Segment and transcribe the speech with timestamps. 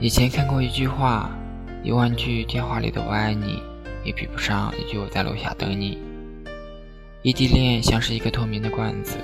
[0.00, 1.28] 以前看过一句话
[1.82, 3.60] ：“一万句电话里的我爱你，
[4.04, 5.98] 也比不上一句我在楼下等你。”
[7.22, 9.18] 异地恋像是一个透明的罐子，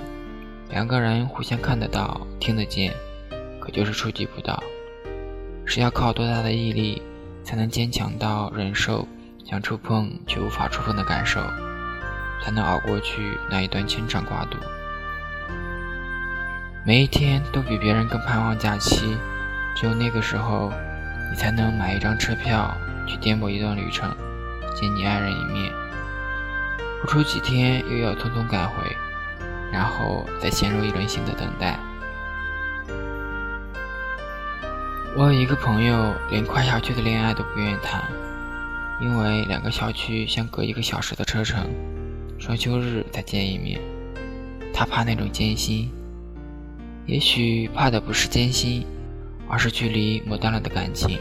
[0.70, 2.92] 两个人互相看得到、听得见，
[3.60, 4.60] 可就是触及不到。
[5.64, 7.00] 是要靠多大的毅力，
[7.44, 9.06] 才能坚强到忍受
[9.44, 11.40] 想触碰却无法触碰的感受，
[12.42, 14.58] 才能熬过去那一段牵肠挂肚？
[16.84, 19.16] 每一天都比别人更盼望假期。
[19.74, 20.72] 只有那个时候，
[21.30, 22.72] 你才能买一张车票
[23.06, 24.14] 去颠簸一段旅程，
[24.74, 25.72] 见你爱人一面。
[27.00, 28.96] 不出几天，又要匆匆赶回，
[29.72, 31.78] 然后再陷入一轮新的等待。
[35.16, 38.02] 我有一个朋友，连跨校区的恋爱都不愿意谈，
[39.00, 41.66] 因为两个校区相隔一个小时的车程，
[42.38, 43.80] 双休日才见一面。
[44.72, 45.90] 他怕那种艰辛，
[47.06, 48.86] 也许怕的不是艰辛。
[49.54, 51.16] 而是距离磨淡了的感情，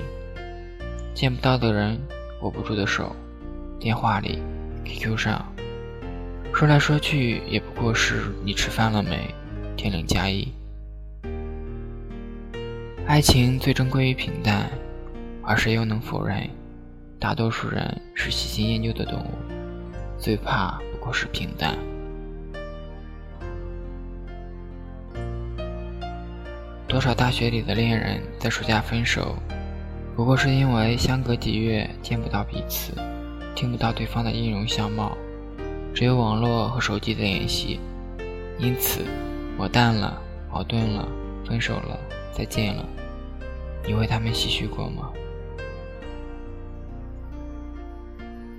[1.14, 2.02] 见不到的人，
[2.42, 3.16] 握不住的手，
[3.80, 4.42] 电话里、
[4.84, 5.46] QQ 上，
[6.52, 9.30] 说来说去也不过是你吃饭了没，
[9.78, 10.52] 天冷加衣。
[13.06, 14.68] 爱情最终归于平淡，
[15.44, 16.50] 而谁又能否认，
[17.20, 19.30] 大多数人是喜新厌旧的动物，
[20.18, 21.78] 最怕不过是平淡。
[26.94, 29.36] 多少大学里的恋人在暑假分手，
[30.16, 32.94] 不过是因为相隔几月见不到彼此，
[33.56, 35.18] 听不到对方的音容相貌，
[35.92, 37.80] 只有网络和手机的联系，
[38.60, 39.02] 因此
[39.58, 40.22] 磨淡了，
[40.52, 41.08] 矛盾了，
[41.48, 42.00] 分手了，
[42.32, 42.86] 再见了。
[43.88, 45.10] 你为他们唏嘘过吗？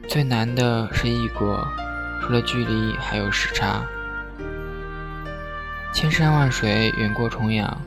[0.08, 1.64] 最难的是异国，
[2.20, 3.86] 除了距离还有时差，
[5.92, 7.80] 千山万水远过重阳。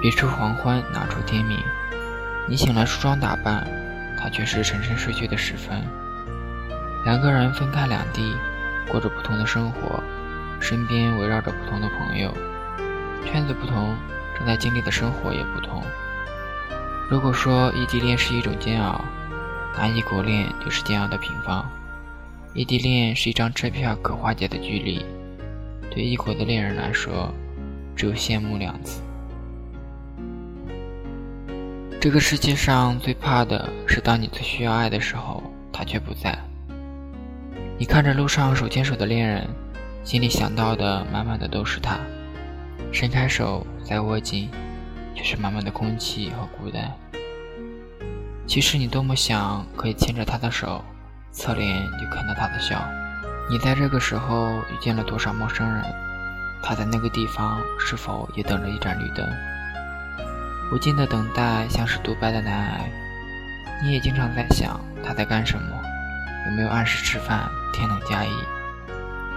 [0.00, 1.58] 别出黄昏，哪出天明？
[2.48, 3.66] 你醒来梳妆打扮，
[4.16, 5.82] 他却是沉沉睡去的时分。
[7.04, 8.34] 两个人分开两地，
[8.88, 10.02] 过着不同的生活，
[10.60, 12.32] 身边围绕着不同的朋友，
[13.26, 13.96] 圈子不同，
[14.36, 15.82] 正在经历的生活也不同。
[17.10, 19.04] 如果说异地恋是一种煎熬，
[19.76, 21.68] 那异国恋就是煎熬的平方。
[22.54, 25.04] 异地恋是一张车票可化解的距离，
[25.90, 27.32] 对异国的恋人来说，
[27.96, 29.00] 只有羡慕两字。
[32.00, 35.42] 这个世界上最怕的是，当你最需要爱的时候，
[35.72, 36.38] 他却不在。
[37.76, 39.48] 你看着路上手牵手的恋人，
[40.04, 41.98] 心里想到的满满的都是他。
[42.92, 44.48] 伸开手再握紧，
[45.12, 46.88] 却是满满的空气和孤单。
[48.46, 50.84] 其实你多么想可以牵着他的手，
[51.32, 51.68] 侧脸
[52.00, 52.80] 就看到他的笑。
[53.50, 55.82] 你在这个时候遇见了多少陌生人？
[56.62, 59.28] 他在那个地方是否也等着一盏绿灯？
[60.70, 62.90] 无尽的等待像是独白的难挨，
[63.82, 65.76] 你也经常在想他在干什么，
[66.46, 68.30] 有没有按时吃饭，天冷加衣，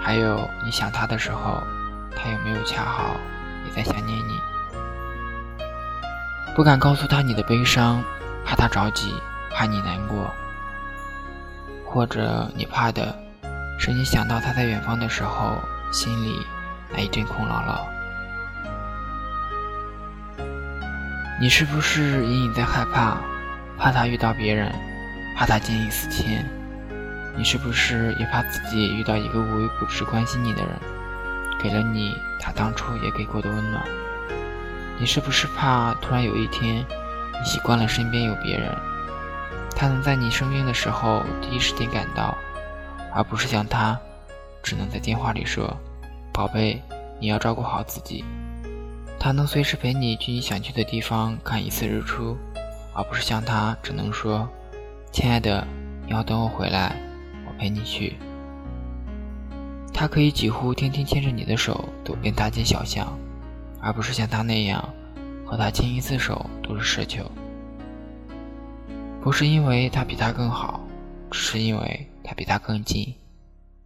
[0.02, 1.64] 还有你想他的时候，
[2.16, 3.16] 他有没有恰好
[3.66, 4.40] 也在想念你？
[6.53, 8.03] 不敢告诉他你的悲伤，
[8.44, 9.16] 怕他着急，
[9.53, 10.30] 怕你难过，
[11.86, 13.16] 或者你怕的
[13.80, 15.58] 是你想到他在远方的时候，
[15.94, 16.46] 心里
[16.92, 17.88] 那一阵空落落。
[21.41, 23.18] 你是不是隐隐在害怕，
[23.75, 24.72] 怕他遇到别人，
[25.35, 26.46] 怕他见异思迁？
[27.35, 30.69] 你是不是也怕自己遇到一个无微不至关心你的人，
[31.59, 33.84] 给了你他当初也给过的温暖？
[35.00, 38.69] 你是不是怕突然有一天，你习惯了身边有别人，
[39.75, 42.38] 他能在你生病的时候第一时间赶到，
[43.16, 44.00] 而不是像他，
[44.62, 45.75] 只能在电话里说
[46.31, 46.80] ：“宝贝，
[47.19, 48.24] 你要照顾好自己。”
[49.23, 52.35] 他能随时陪你去你想去的地方看一次日出，
[52.91, 54.50] 而不是像他只能说
[55.13, 55.63] ：“亲爱的，
[56.07, 56.95] 你要等我回来，
[57.45, 58.18] 我陪你去。”
[59.94, 63.15] 他可以几乎天天牵着你的手走遍大街小巷，
[63.79, 64.83] 而不是像他那样，
[65.45, 67.23] 和他牵一次手都是奢求。
[69.21, 70.81] 不是因为他比他更好，
[71.29, 73.13] 只是因为他比他更近。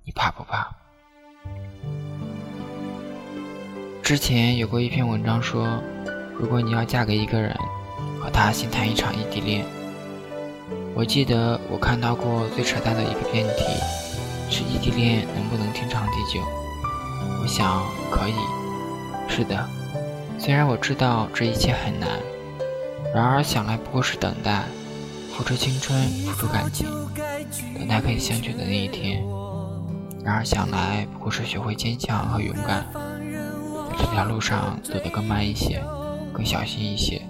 [0.05, 0.73] 你怕不怕？
[4.05, 5.81] 之前有过一篇文章说，
[6.37, 7.57] 如果你要嫁给一个人，
[8.21, 9.65] 和他先谈一场异地恋。
[10.93, 13.63] 我记得我看到过最扯淡的一个辩题，
[14.47, 16.39] 是异地恋能不能天长地久？
[17.41, 18.35] 我想可以。
[19.27, 19.67] 是的，
[20.37, 22.07] 虽然我知道这一切很难，
[23.11, 24.65] 然而想来不过是等待，
[25.35, 26.87] 付出青春，付出感情，
[27.73, 29.25] 等待可以相聚的那一天。
[30.23, 32.85] 然而想来不过是学会坚强和勇敢。
[33.97, 35.81] 这条路上走得更慢一些，
[36.33, 37.21] 更小心一些。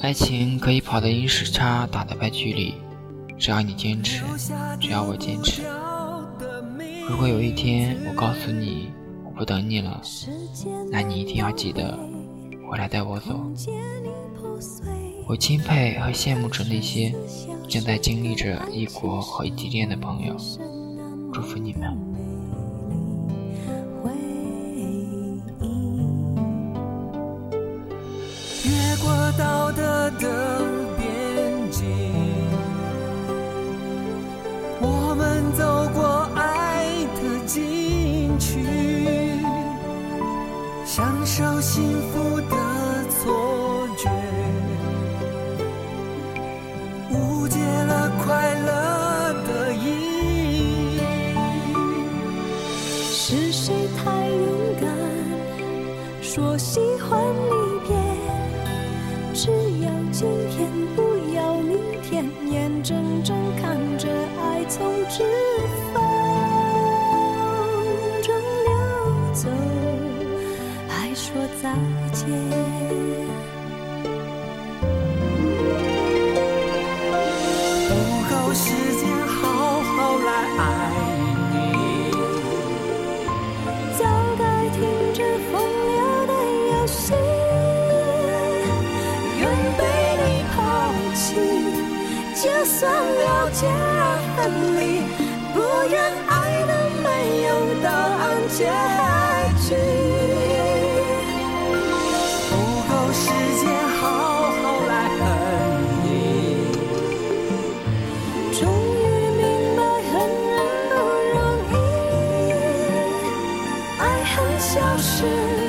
[0.00, 2.74] 爱情可以跑得赢时差，打得败距离，
[3.38, 4.22] 只要你坚持，
[4.80, 5.62] 只要我坚持。
[7.08, 8.90] 如果有一天我告诉你
[9.24, 10.00] 我不等你了，
[10.90, 11.98] 那你一定要记得
[12.68, 13.38] 回来带我走。
[15.26, 17.14] 我钦佩和羡慕着那些
[17.68, 20.36] 正在经历着异国和异地恋的朋友，
[21.32, 22.09] 祝福你们。
[30.20, 30.60] 的
[30.98, 31.86] 边境，
[34.80, 36.84] 我们走过爱
[37.16, 38.62] 的禁区，
[40.84, 41.82] 享受幸
[42.12, 42.56] 福的
[43.08, 44.10] 错觉，
[47.12, 49.84] 误解了快乐的意
[50.96, 51.00] 义。
[53.10, 54.40] 是谁太勇
[54.80, 54.86] 敢，
[56.20, 56.78] 说喜
[57.08, 57.18] 欢
[57.50, 57.69] 你？
[59.42, 59.48] 只
[59.80, 61.00] 要今天，不
[61.34, 64.06] 要明天，眼睁睁看着
[64.38, 65.24] 爱从指
[65.94, 66.02] 缝
[68.22, 68.34] 中
[68.66, 68.70] 溜
[69.32, 69.48] 走，
[70.86, 71.32] 还说
[71.62, 71.74] 再
[72.12, 72.28] 见。
[92.42, 94.38] 就算了解而分
[94.80, 94.80] 离，
[95.52, 95.60] 不
[95.90, 95.94] 愿
[96.26, 96.32] 爱
[96.64, 96.72] 的
[97.04, 97.06] 没
[97.44, 97.48] 有
[97.82, 98.64] 答案结
[99.60, 99.68] 局。
[102.48, 102.50] 不
[102.88, 103.28] 够时
[103.60, 103.62] 间
[104.00, 104.02] 好
[104.56, 104.90] 好来
[105.20, 105.22] 恨
[106.02, 106.08] 你，
[108.58, 108.58] 终
[108.96, 108.98] 于
[109.36, 109.40] 明
[109.76, 109.78] 白
[110.08, 110.10] 恨
[110.48, 110.56] 人
[110.88, 110.92] 不
[111.36, 111.38] 容
[111.68, 111.76] 易，
[113.98, 115.28] 爱恨消失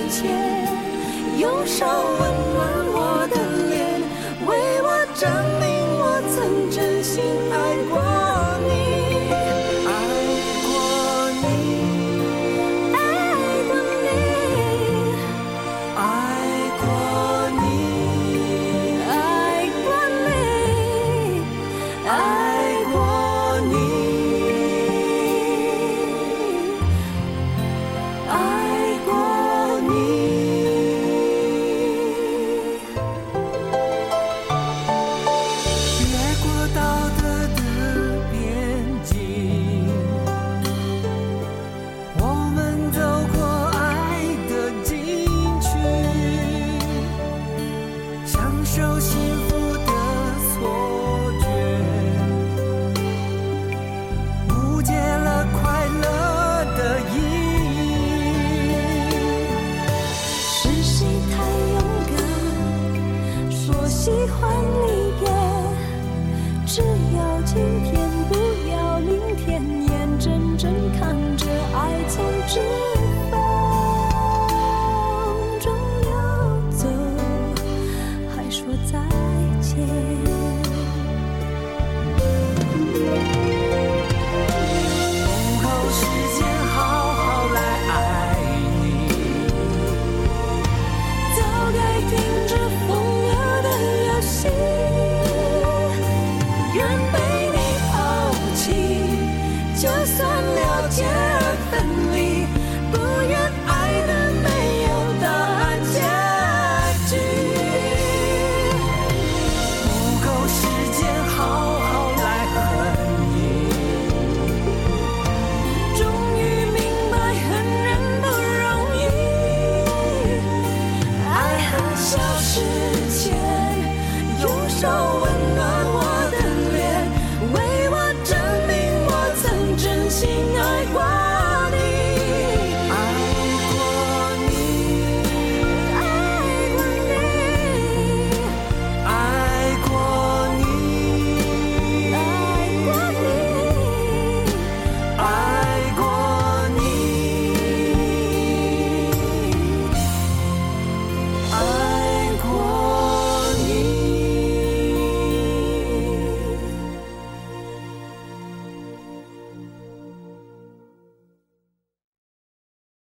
[0.10, 0.20] 前，
[1.38, 1.84] 用手